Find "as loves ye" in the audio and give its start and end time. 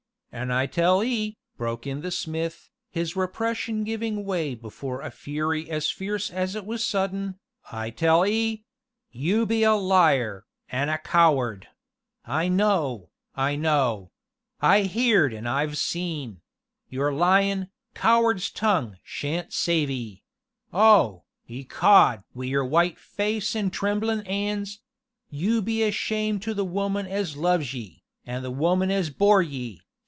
27.05-28.05